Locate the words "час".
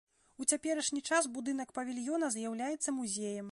1.09-1.27